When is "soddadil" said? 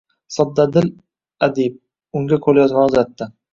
0.37-0.87